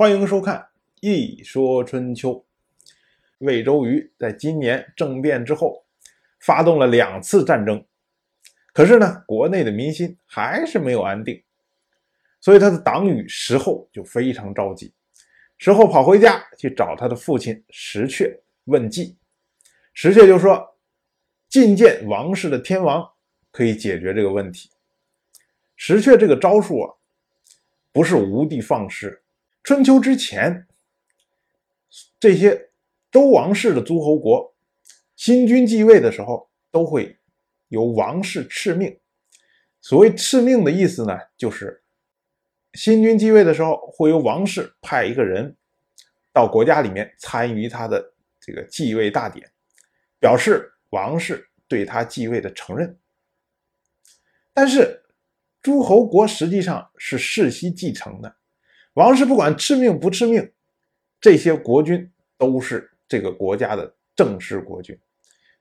[0.00, 0.56] 欢迎收看
[1.00, 2.30] 《一说春秋》。
[3.38, 5.84] 魏周瑜在今年政变之后，
[6.38, 7.84] 发动了两次战争，
[8.72, 11.42] 可是呢，国内的民心还是没有安定，
[12.40, 14.94] 所以他的党羽石厚就非常着急。
[15.56, 19.16] 石厚跑回家去找他的父亲石阙问计，
[19.94, 20.76] 石阙就说
[21.50, 23.04] ：“觐见王室的天王
[23.50, 24.70] 可以解决这个问题。”
[25.74, 26.94] 石阙这个招数啊，
[27.90, 29.20] 不是无的放矢。
[29.68, 30.66] 春秋之前，
[32.18, 32.70] 这些
[33.10, 34.56] 周王室的诸侯国，
[35.14, 37.18] 新君继位的时候，都会
[37.68, 38.98] 由王室敕命。
[39.82, 41.84] 所谓敕命的意思呢，就是
[42.72, 45.54] 新君继位的时候，会由王室派一个人
[46.32, 49.52] 到国家里面参与他的这个继位大典，
[50.18, 52.98] 表示王室对他继位的承认。
[54.54, 55.02] 但是，
[55.60, 58.37] 诸侯国实际上是世袭继承的。
[58.98, 60.50] 王室不管敕命不敕命，
[61.20, 64.98] 这些国君都是这个国家的正式国君，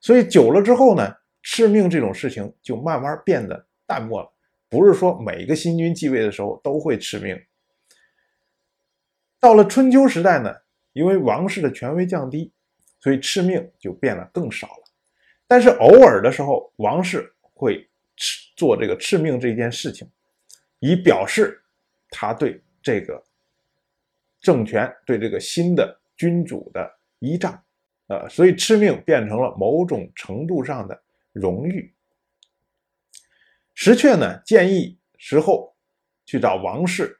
[0.00, 4.32] 所以久了之后呢，敕命这种事情就慢慢变得淡漠了。
[4.70, 7.38] 不是说每个新君继位的时候都会敕命。
[9.38, 10.50] 到了春秋时代呢，
[10.94, 12.50] 因为王室的权威降低，
[13.00, 14.84] 所以敕命就变得更少了。
[15.46, 17.86] 但是偶尔的时候，王室会
[18.56, 20.10] 做这个敕命这件事情，
[20.78, 21.62] 以表示
[22.08, 23.22] 他对这个。
[24.40, 27.60] 政权对这个新的君主的依仗，
[28.08, 31.92] 呃，所以敕命变成了某种程度上的荣誉。
[33.74, 35.74] 石阙呢建议石厚
[36.24, 37.18] 去找王室，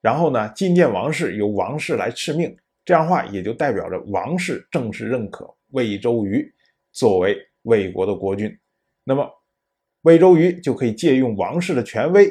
[0.00, 6.50] 然后呢觐见王室，由王室来敕命，这样的话也就代表着王室正式认可魏周瑜
[6.92, 8.58] 作为魏国的国君，
[9.04, 9.30] 那么
[10.02, 12.26] 魏周瑜就可以借用王室的权威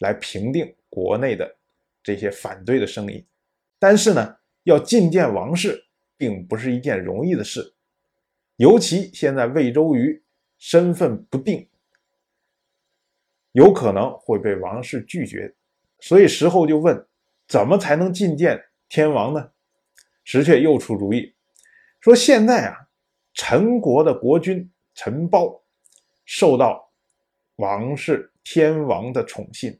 [0.00, 1.56] 来平定国内的
[2.02, 3.24] 这些反对的声音。
[3.78, 7.74] 但是呢，要觐见王室并不是一件容易的事，
[8.56, 10.22] 尤其现在魏周瑜
[10.58, 11.68] 身份不定，
[13.52, 15.54] 有可能会被王室拒绝，
[16.00, 17.06] 所以石厚就问：
[17.46, 19.50] 怎么才能觐见天王呢？
[20.24, 21.34] 石阙又出主意，
[22.00, 22.88] 说现在啊，
[23.34, 25.62] 陈国的国君陈包
[26.24, 26.90] 受到
[27.56, 29.78] 王室天王的宠信。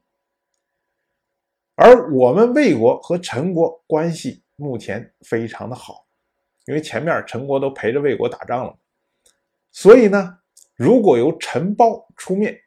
[1.76, 6.06] 而我们魏国和陈国关系目前非常的好，
[6.64, 8.74] 因为前面陈国都陪着魏国打仗了，
[9.70, 10.38] 所以呢，
[10.74, 12.58] 如果由陈包出面，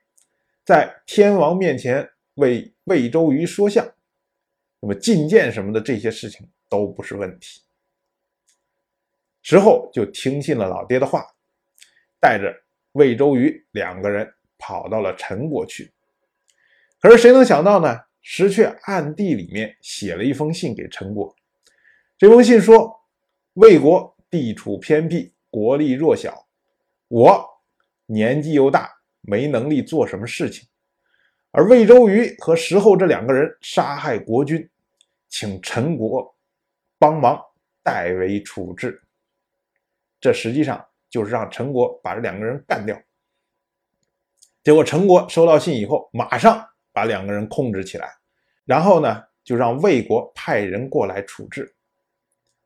[0.64, 3.84] 在天王面前为魏周瑜说相，
[4.80, 7.64] 那么觐见什么的这些事情都不是问题。
[9.41, 11.26] 之后就听信了老爹的话，
[12.20, 12.53] 带着
[12.91, 15.91] 魏周瑜两个人跑到了陈国去。
[17.02, 18.00] 可是谁能想到呢？
[18.31, 21.35] 石阙暗地里面写了一封信给陈国，
[22.16, 22.95] 这封信说
[23.57, 26.47] ：“魏国地处偏僻，国力弱小，
[27.07, 27.44] 我
[28.06, 28.88] 年纪又大，
[29.22, 30.69] 没能力做什么事情。
[31.50, 34.69] 而魏周瑜和石厚这两个人杀害国君，
[35.28, 36.35] 请陈国
[37.00, 37.44] 帮忙
[37.81, 39.01] 代为处置。
[40.22, 42.96] 这实际上就是让陈国把这两个人干掉。
[44.63, 48.11] 结果陈国收到信以后，马上。”把两个人控制起来，
[48.69, 51.74] 然后呢，就让魏国派人过来处置。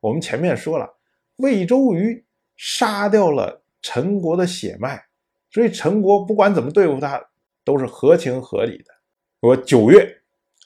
[0.01, 0.93] 我们前面说了，
[1.37, 2.21] 魏周瑜
[2.57, 5.01] 杀掉了陈国的血脉，
[5.49, 7.25] 所以陈国不管怎么对付他，
[7.63, 8.93] 都是合情合理的。
[9.39, 10.13] 说九月，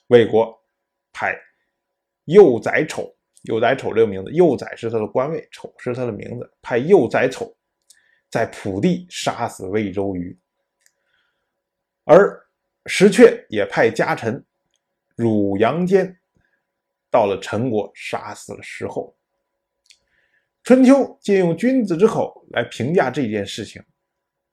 [0.07, 0.59] 魏国
[1.13, 1.39] 派
[2.25, 7.55] 幼宰丑，幼宰丑这个名字，幼宰是他的官位，丑是他的名字，派幼宰丑
[8.31, 10.35] 在蒲地杀死魏周瑜，
[12.05, 12.43] 而。
[12.89, 14.41] 石阙也派家臣
[15.17, 16.15] 汝阳间
[17.09, 19.17] 到了陈国，杀死了石厚。
[20.63, 23.81] 春秋借用君子之口来评价这件事情，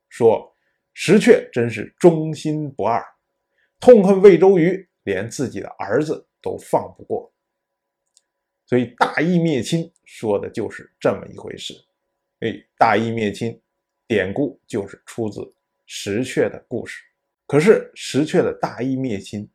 [0.08, 0.56] 说
[0.94, 3.04] 石阙真是忠心不二，
[3.78, 7.30] 痛恨魏周瑜，连自己的儿子都放不过。
[8.64, 11.74] 所以大义灭亲说的就是这么一回事。
[12.40, 13.60] 哎，大义灭亲
[14.06, 17.02] 典故就是出自石阙的故事。
[17.46, 19.46] 可是石阙的大义灭亲，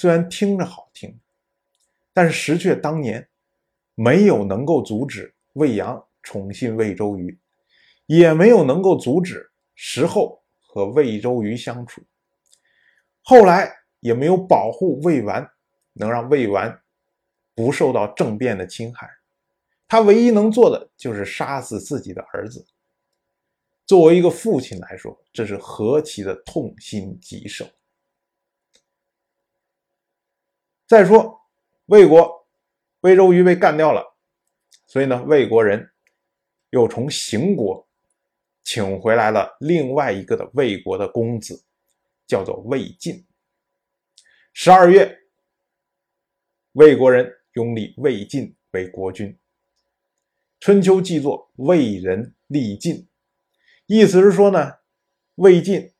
[0.00, 1.14] 虽然听着好听，
[2.14, 3.28] 但是石阙当年
[3.94, 7.38] 没有能够阻止魏阳宠信魏周瑜，
[8.06, 12.00] 也没有能够阻止石厚和魏周瑜相处，
[13.20, 13.70] 后来
[14.00, 15.46] 也没有保护魏完，
[15.92, 16.80] 能让魏完
[17.54, 19.06] 不受到政变的侵害，
[19.86, 22.66] 他唯一能做的就是杀死自己的儿子。
[23.84, 27.68] 作为一个父亲来说，这是何其的痛心疾首。
[30.90, 31.40] 再说，
[31.86, 32.48] 魏国
[33.02, 34.16] 魏周瑜被干掉了，
[34.88, 35.88] 所以呢，魏国人
[36.70, 37.88] 又从邢国
[38.64, 41.64] 请回来了另外一个的魏国的公子，
[42.26, 43.24] 叫做魏晋。
[44.52, 45.16] 十二月，
[46.72, 49.38] 魏国人拥立魏晋为国君。
[50.58, 53.06] 春秋记作魏人立晋，
[53.86, 54.78] 意思是说呢，
[55.36, 55.92] 魏晋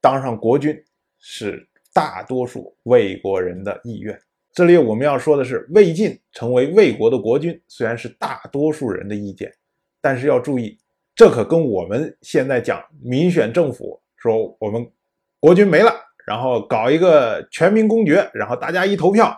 [0.00, 0.84] 当上国君
[1.20, 1.67] 是
[1.98, 4.16] 大多数魏国人的意愿。
[4.52, 9.52] 这里我们要说的是，魏晋成为魏国的国君，虽然是大多数人的意见，
[10.00, 10.78] 但是要注意，
[11.16, 14.88] 这可跟我们现在讲民选政府，说我们
[15.40, 15.92] 国君没了，
[16.24, 19.36] 然后搞一个全民公决，然后大家一投票，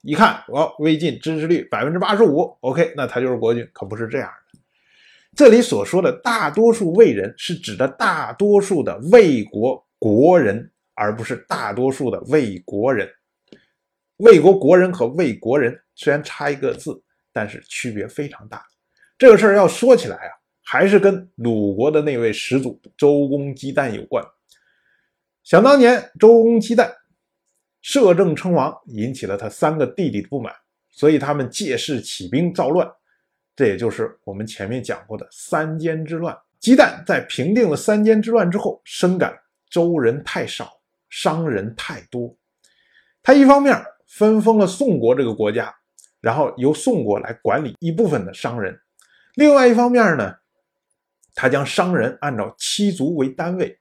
[0.00, 4.58] 一看，哦，魏晋支持率百分之八十五，OK，那他就是国君，可不是这样的。
[5.36, 13.08] 这里所说的大多数魏人，是指的大多数的魏国国人，而不是大多数的魏国人。
[14.16, 17.00] 魏国国人和魏国人虽然差一个字，
[17.32, 18.64] 但是区别非常大。
[19.16, 20.32] 这个事儿要说起来啊，
[20.64, 24.24] 还是跟鲁国的那位始祖周公姬旦有关。
[25.44, 26.92] 想当年，周公姬旦
[27.80, 30.52] 摄政称王，引起了他三个弟弟的不满，
[30.90, 32.86] 所以他们借势起兵造乱。
[33.54, 36.36] 这也就是我们前面讲过的三监之乱。
[36.60, 39.36] 姬旦在平定了三监之乱之后，深感
[39.70, 40.77] 周人太少，
[41.08, 42.36] 商人太多，
[43.22, 43.82] 他一方面。
[44.10, 45.72] 分封了宋国这个国家，
[46.22, 48.80] 然后由宋国来管理一部分的商人。
[49.34, 50.34] 另外一方面呢，
[51.34, 53.78] 他将商人按照七族为单位，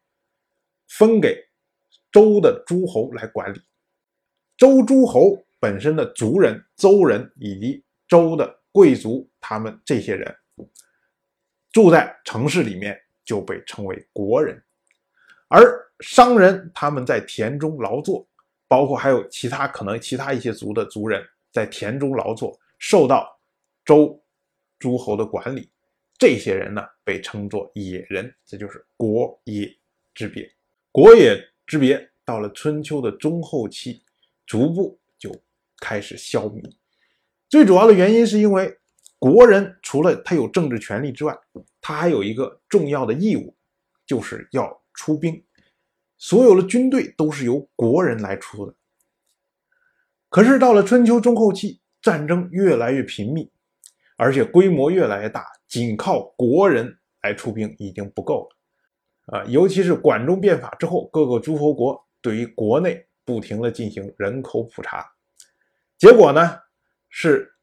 [0.89, 1.41] 分给
[2.11, 3.61] 周的诸侯来管理。
[4.57, 10.35] 周诸侯本身的族人、邹人以及周的贵族，他们这些人
[11.71, 14.61] 住在城市里面就被称为国人，
[15.47, 18.27] 而商人他们在田中劳作。
[18.69, 23.39] 包括还有其他可能其他一些族的族人在田中劳作，受到
[23.85, 24.21] 周
[24.77, 25.71] 诸侯的管理，
[26.17, 29.73] 这些人呢被称作野人，这就是国野
[30.13, 30.53] 之别。
[30.91, 34.03] 国野之别到了春秋的中后期，
[34.45, 35.33] 逐步就
[35.79, 36.61] 开始消弭。
[37.47, 38.77] 最主要的原因是因为
[39.17, 41.33] 国人除了他有政治权利之外，
[41.79, 43.55] 他还有一个重要的义务，
[44.05, 45.41] 就是要出兵。
[46.19, 48.73] 所有的军队都是由国人来出的，
[50.29, 53.51] 可是到了春秋中后期，战争越来越频密，
[54.15, 58.49] 而且规模越来越大，仅靠国人来出兵已经不够
[59.27, 59.45] 了啊！
[59.45, 65.05] 尤其是管仲变法之后，各个诸侯国对于国内不停的进行人口普查，
[65.99, 66.57] 结果呢
[67.09, 67.53] 是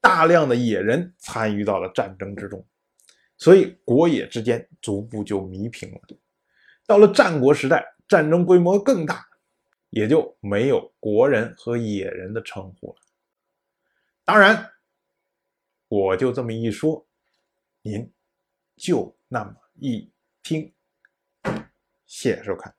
[0.00, 2.64] 大量的野人参与到了战争之中，
[3.36, 6.00] 所以国野之间逐步就弥平了。
[6.86, 7.84] 到了战国时代。
[8.08, 9.26] 战争规模更大，
[9.90, 12.96] 也就没有国人和野人的称呼了。
[14.24, 14.72] 当然，
[15.88, 17.06] 我就这么一说，
[17.82, 18.12] 您
[18.76, 20.10] 就那么一
[20.42, 20.72] 听。
[22.06, 22.74] 谢谢收看。